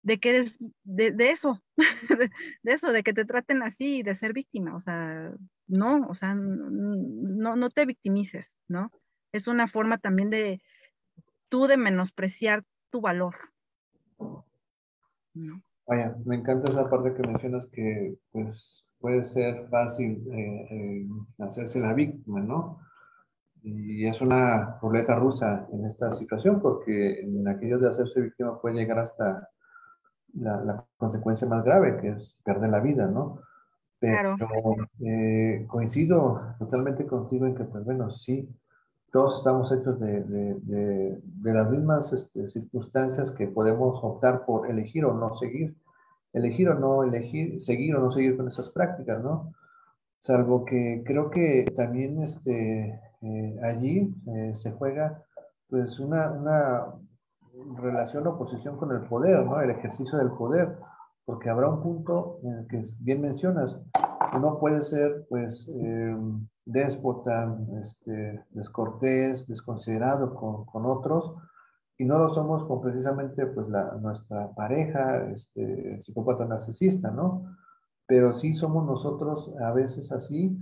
[0.04, 1.62] de que eres de, eso,
[2.64, 4.76] de, eso, de que te traten así, de ser víctima.
[4.76, 5.34] O sea,
[5.68, 8.92] no, o sea, no, no te victimices, ¿no?
[9.32, 10.62] Es una forma también de
[11.50, 13.36] tú de menospreciar tu valor.
[15.86, 21.08] Vaya, me encanta esa parte que mencionas que pues puede ser fácil eh, eh,
[21.40, 22.80] hacerse la víctima, ¿no?
[23.64, 28.76] Y es una ruleta rusa en esta situación porque en aquello de hacerse víctima puede
[28.76, 29.50] llegar hasta
[30.34, 33.42] la, la consecuencia más grave, que es perder la vida, ¿no?
[34.00, 34.36] Pero
[35.04, 38.48] eh, coincido totalmente contigo en que, pues bueno, sí,
[39.12, 45.06] todos estamos hechos de, de, de, las mismas este, circunstancias que podemos optar por elegir
[45.06, 45.76] o no seguir,
[46.38, 49.54] elegir o no elegir, seguir o no seguir con esas prácticas, ¿no?
[50.20, 55.24] Salvo que creo que también este, eh, allí eh, se juega
[55.70, 56.86] pues una, una
[57.78, 59.62] relación o posición con el poder, ¿no?
[59.62, 60.78] El ejercicio del poder
[61.28, 63.78] porque habrá un punto en el que bien mencionas,
[64.34, 66.16] uno puede ser pues eh,
[66.64, 71.34] déspota, este, descortés, desconsiderado con, con, otros,
[71.98, 77.56] y no lo somos con precisamente pues la, nuestra pareja, este, psicópata narcisista, ¿no?
[78.06, 80.58] Pero sí somos nosotros a veces así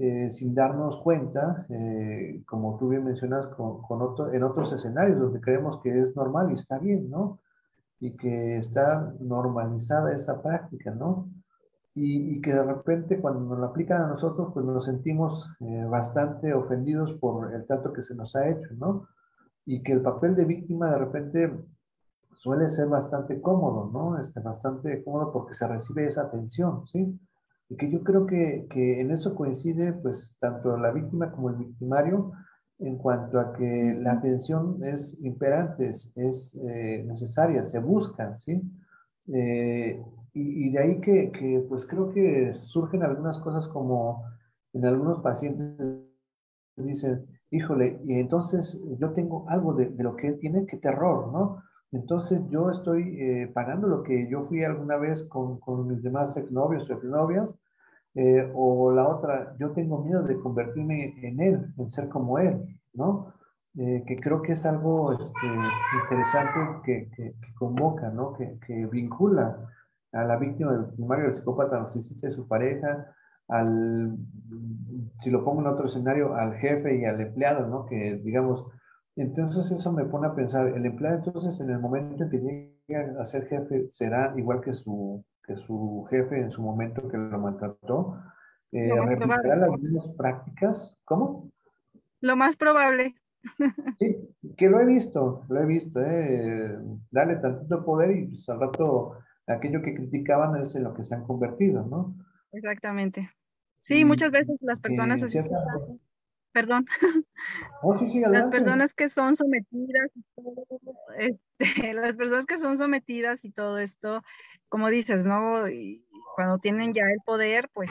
[0.00, 5.18] eh, sin darnos cuenta, eh, como tú bien mencionas, con, con otro, en otros escenarios
[5.18, 7.40] donde creemos que es normal y está bien, ¿no?
[8.00, 11.28] Y que está normalizada esa práctica, ¿no?
[11.94, 15.84] Y, y que de repente cuando nos lo aplican a nosotros, pues nos sentimos eh,
[15.90, 19.08] bastante ofendidos por el trato que se nos ha hecho, ¿no?
[19.68, 21.52] Y que el papel de víctima de repente
[22.38, 24.18] suele ser bastante cómodo, ¿no?
[24.18, 27.20] Este, bastante cómodo porque se recibe esa atención, ¿sí?
[27.68, 31.56] Y que yo creo que, que, en eso coincide, pues, tanto la víctima como el
[31.56, 32.32] victimario,
[32.78, 38.62] en cuanto a que la atención es imperante, es, eh, necesaria, se busca, ¿sí?
[39.34, 40.02] Eh,
[40.32, 44.24] y, y, de ahí que, que, pues, creo que surgen algunas cosas como
[44.72, 45.76] en algunos pacientes
[46.76, 51.32] dicen, híjole, y entonces yo tengo algo de, de lo que él tiene, qué terror,
[51.32, 51.62] ¿no?
[51.92, 56.36] Entonces yo estoy eh, pagando lo que yo fui alguna vez con, con mis demás
[56.36, 57.54] exnovios o exnovias,
[58.14, 62.80] eh, o la otra, yo tengo miedo de convertirme en él, en ser como él,
[62.92, 63.32] ¿no?
[63.78, 65.46] Eh, que creo que es algo este,
[66.02, 68.32] interesante que, que, convoca, ¿no?
[68.34, 69.56] Que, que, vincula
[70.12, 73.14] a la víctima del primario del psicópata narcisista y su pareja,
[73.48, 74.16] al,
[75.20, 77.86] si lo pongo en otro escenario, al jefe y al empleado, ¿no?
[77.86, 78.66] Que digamos,
[79.16, 82.38] entonces eso me pone a pensar, el empleado entonces en el momento en que
[82.88, 87.16] llega a ser jefe será igual que su, que su jefe en su momento que
[87.16, 88.18] lo maltrató,
[88.70, 91.50] eh, replicará las mismas prácticas, ¿cómo?
[92.20, 93.14] Lo más probable.
[93.98, 94.16] Sí,
[94.56, 96.76] que lo he visto, lo he visto, eh,
[97.10, 101.14] dale tantito poder y pues, al rato aquello que criticaban es en lo que se
[101.14, 102.14] han convertido, ¿no?
[102.52, 103.30] Exactamente.
[103.88, 105.38] Sí, muchas veces las personas así
[106.52, 106.86] perdón,
[107.82, 107.96] oh,
[108.30, 110.10] las personas que son sometidas,
[111.16, 111.40] este,
[111.94, 114.22] las personas que son sometidas y todo esto,
[114.68, 115.68] como dices, ¿no?
[115.68, 117.90] Y cuando tienen ya el poder, pues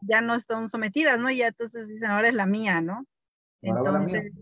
[0.00, 1.30] ya no están sometidas, ¿no?
[1.30, 3.04] Y ya entonces dicen, ahora es la mía, ¿no?
[3.62, 4.32] Entonces,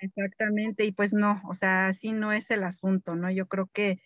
[0.00, 3.30] exactamente, y pues no, o sea, así no es el asunto, ¿no?
[3.30, 4.02] Yo creo que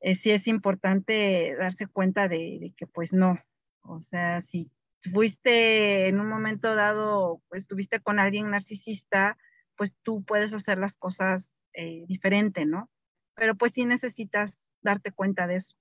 [0.00, 3.38] eh, sí es importante darse cuenta de, de que pues no,
[3.82, 4.70] o sea, si
[5.06, 9.36] fuiste en un momento dado, pues estuviste con alguien narcisista,
[9.76, 12.90] pues tú puedes hacer las cosas eh, diferente, ¿no?
[13.34, 15.76] Pero pues sí necesitas darte cuenta de eso,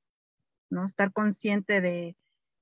[0.70, 0.86] ¿no?
[0.86, 2.18] Estar consciente de,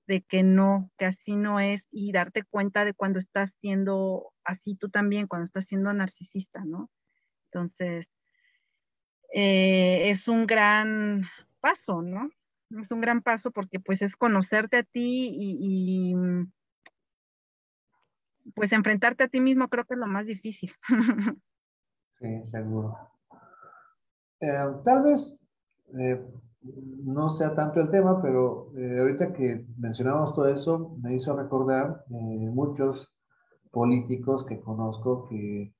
[0.07, 4.75] de que no, que así no es y darte cuenta de cuando estás siendo así
[4.75, 6.89] tú también, cuando estás siendo narcisista, ¿no?
[7.51, 8.09] Entonces,
[9.33, 11.23] eh, es un gran
[11.59, 12.29] paso, ¿no?
[12.79, 16.51] Es un gran paso porque pues es conocerte a ti y, mm,
[18.55, 20.71] pues enfrentarte a ti mismo creo que es lo más difícil.
[22.19, 22.95] Sí, seguro.
[24.39, 25.37] Eh, tal vez
[25.99, 26.25] eh,
[26.61, 32.05] no sea tanto el tema, pero eh, ahorita que mencionamos todo eso, me hizo recordar
[32.07, 33.13] muchos
[33.71, 35.73] políticos que conozco que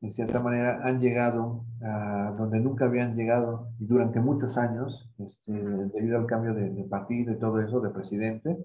[0.00, 5.52] de cierta manera han llegado a donde nunca habían llegado y durante muchos años, este,
[5.52, 8.56] debido al cambio de, partido y todo eso, de presidente.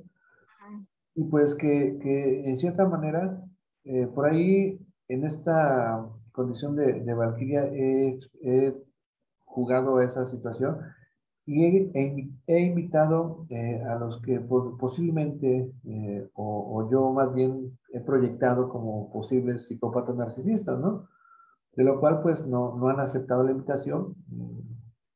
[1.16, 3.40] Y pues que, que en cierta manera,
[3.84, 8.74] eh, por ahí, en esta condición de, de Valkyria, he, he,
[9.46, 10.80] jugado esa situación
[11.46, 17.78] y he, he, invitado eh, a los que posiblemente, eh, o, o, yo más bien
[17.92, 21.08] he proyectado como posibles psicópatas narcisistas, ¿no?
[21.76, 24.60] De lo cual pues no, no han aceptado la invitación mm,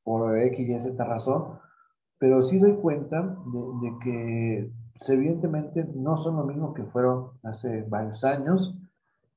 [0.03, 1.59] por X y Z razón,
[2.19, 3.21] pero sí doy cuenta
[3.81, 8.75] de, que pues, evidentemente no son lo mismo que fueron hace varios años.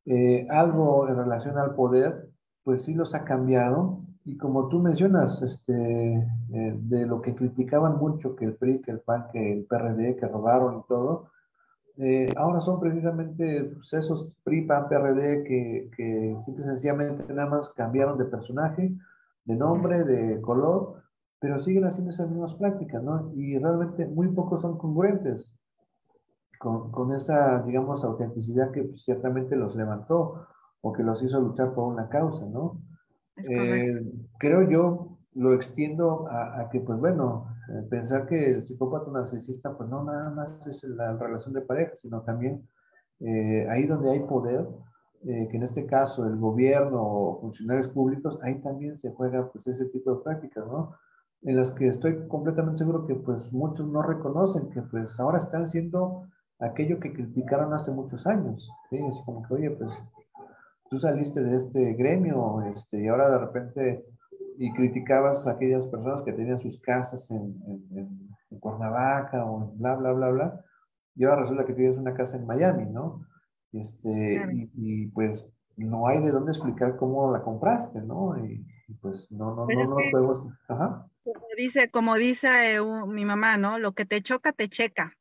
[0.07, 2.31] Eh, algo en relación al poder,
[2.65, 4.01] pues sí los ha cambiado.
[4.25, 8.93] Y como tú mencionas, este, eh, de lo que criticaban mucho, que el PRI, que
[8.93, 11.31] el PAN, que el PRD, que robaron y todo,
[12.03, 17.49] eh, ahora son precisamente pues, esos PRI, PAN, PRD que, que simple y sencillamente nada
[17.49, 18.93] más cambiaron de personaje,
[19.45, 21.03] de nombre, de color,
[21.39, 23.31] pero siguen haciendo esas mismas prácticas, ¿no?
[23.35, 25.53] Y realmente muy pocos son congruentes
[26.59, 30.47] con, con esa, digamos, autenticidad que pues, ciertamente los levantó
[30.81, 32.81] o que los hizo luchar por una causa, ¿no?
[33.37, 34.03] Eh,
[34.39, 37.50] creo yo, lo extiendo a, a que, pues bueno,
[37.89, 42.23] pensar que el psicópata narcisista, pues no nada más es la relación de pareja, sino
[42.23, 42.69] también
[43.21, 44.67] eh, ahí donde hay poder,
[45.27, 49.67] eh, que en este caso el gobierno o funcionarios públicos, ahí también se juega pues
[49.67, 50.97] ese tipo de prácticas, ¿no?
[51.43, 55.69] En las que estoy completamente seguro que pues muchos no reconocen que pues ahora están
[55.69, 56.27] siendo
[56.59, 58.97] aquello que criticaron hace muchos años, ¿sí?
[58.97, 60.03] Es como que, oye, pues
[60.89, 64.07] tú saliste de este gremio este, y ahora de repente
[64.61, 69.79] y criticabas a aquellas personas que tenían sus casas en, en, en, Cuernavaca o en
[69.79, 70.65] bla, bla, bla, bla,
[71.15, 73.25] y ahora resulta que tienes una casa en Miami, ¿no?
[73.73, 75.47] Este, y, pues
[75.77, 78.37] no hay de dónde explicar cómo la compraste, ¿no?
[78.45, 78.67] Y,
[79.01, 80.53] pues no, no, no nos podemos...
[80.69, 81.07] Ajá.
[81.23, 83.79] Como dice, como dice eh, mi mamá, ¿no?
[83.79, 85.17] Lo que te choca, te checa.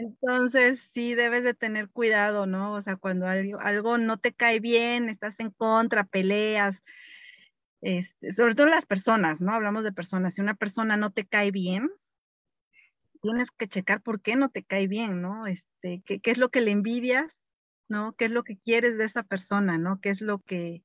[0.00, 2.72] Entonces sí debes de tener cuidado, ¿no?
[2.72, 6.82] O sea, cuando algo, no te cae bien, estás en contra, peleas,
[7.82, 9.52] este, sobre todo las personas, ¿no?
[9.52, 10.34] Hablamos de personas.
[10.34, 11.90] Si una persona no te cae bien,
[13.20, 15.46] tienes que checar por qué no te cae bien, ¿no?
[15.46, 17.36] Este, qué, qué es lo que le envidias,
[17.86, 18.14] ¿no?
[18.14, 20.00] ¿Qué es lo que quieres de esa persona, ¿no?
[20.00, 20.82] ¿Qué es lo que,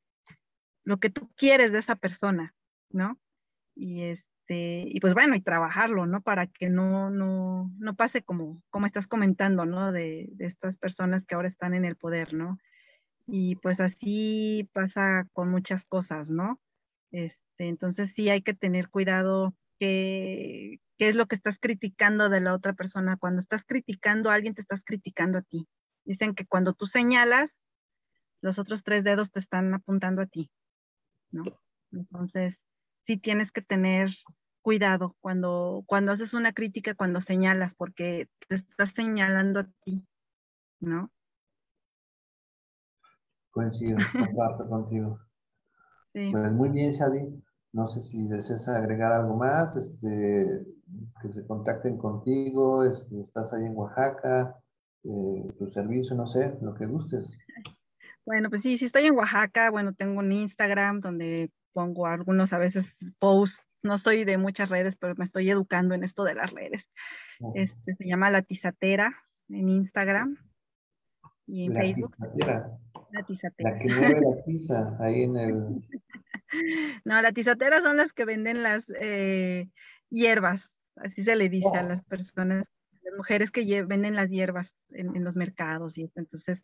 [0.83, 2.53] lo que tú quieres de esa persona,
[2.89, 3.17] ¿no?
[3.75, 6.21] Y este, y pues bueno, y trabajarlo, ¿no?
[6.21, 9.91] Para que no, no, no pase como, como estás comentando, ¿no?
[9.91, 12.57] De, de estas personas que ahora están en el poder, ¿no?
[13.27, 16.59] Y pues así pasa con muchas cosas, ¿no?
[17.11, 22.41] Este, entonces sí hay que tener cuidado qué, qué es lo que estás criticando de
[22.41, 23.17] la otra persona.
[23.17, 25.67] Cuando estás criticando a alguien, te estás criticando a ti.
[26.03, 27.57] Dicen que cuando tú señalas,
[28.41, 30.51] los otros tres dedos te están apuntando a ti,
[31.31, 31.43] ¿no?
[31.91, 32.59] Entonces,
[33.05, 34.09] sí tienes que tener
[34.61, 40.03] cuidado cuando, cuando haces una crítica, cuando señalas, porque te estás señalando a ti,
[40.79, 41.11] ¿no?
[43.51, 43.97] Coincido,
[44.35, 45.19] comparto contigo.
[46.13, 47.43] Pues muy bien, Shadi.
[47.73, 50.65] No sé si deseas agregar algo más, este,
[51.21, 54.55] que se contacten contigo, este, estás ahí en Oaxaca,
[55.03, 57.25] eh, tu servicio, no sé, lo que gustes.
[58.25, 62.57] Bueno, pues sí, sí estoy en Oaxaca, bueno, tengo un Instagram donde pongo algunos a
[62.57, 66.51] veces posts, no soy de muchas redes, pero me estoy educando en esto de las
[66.51, 66.89] redes.
[67.53, 69.13] Este, se llama La Tizatera
[69.49, 70.37] en Instagram
[71.45, 72.15] y en Facebook.
[73.11, 73.71] La tizatera.
[73.71, 75.87] La que mueve la tiza ahí en el.
[77.03, 79.67] No, la tizatera son las que venden las eh,
[80.09, 81.87] hierbas, así se le dice a oh.
[81.87, 82.71] las personas,
[83.05, 86.63] las mujeres que venden las hierbas en, los mercados y entonces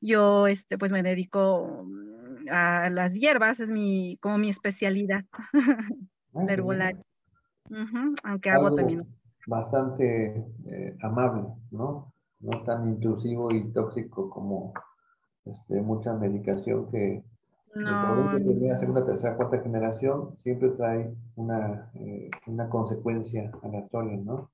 [0.00, 5.24] yo este pues me dedico mm, a las hierbas, es mi como mi especialidad,
[6.32, 7.02] la herbolaria.
[8.22, 9.06] aunque hago también.
[9.46, 12.12] Bastante eh, amable, ¿no?
[12.40, 14.72] No tan intrusivo y tóxico como
[15.44, 17.24] este, mucha medicación que
[17.74, 18.36] no.
[18.36, 24.49] el que segunda, tercera, cuarta generación siempre trae una, eh, una consecuencia aleatoria, ¿no?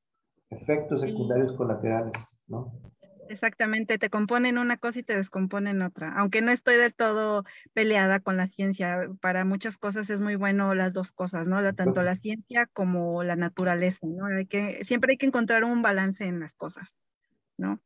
[0.51, 2.13] Efectos secundarios colaterales,
[2.47, 2.73] ¿no?
[3.29, 6.13] Exactamente, te componen una cosa y te descomponen otra.
[6.17, 10.75] Aunque no estoy del todo peleada con la ciencia, para muchas cosas es muy bueno
[10.75, 11.57] las dos cosas, ¿no?
[11.75, 14.27] tanto la ciencia como la naturaleza, ¿no?
[14.27, 16.95] Hay que, siempre hay que encontrar un balance en las cosas,
[17.59, 17.81] ¿no?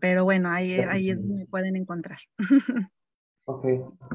[0.00, 2.18] Pero bueno, ahí, ahí es donde pueden encontrar.
[3.44, 3.66] Ok,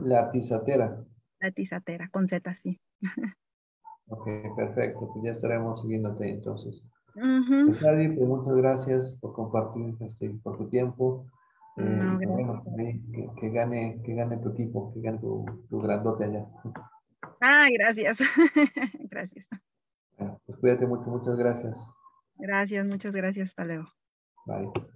[0.03, 1.03] la tizatera.
[1.39, 2.79] La tizatera, con Z, sí.
[4.07, 5.11] ok, perfecto.
[5.13, 6.81] Pues ya estaremos siguiéndote entonces.
[7.17, 11.25] Uh pues, pues, muchas gracias por compartir este, por tu tiempo.
[11.77, 12.17] Eh,
[13.11, 16.45] que, que, gane, que gane tu equipo, que gane tu, tu grandote allá.
[17.41, 18.17] Ah, gracias.
[19.09, 19.47] gracias.
[20.45, 21.77] pues cuídate mucho, muchas gracias.
[22.35, 23.49] Gracias, muchas gracias.
[23.49, 23.87] Hasta luego.
[24.45, 24.87] Bye.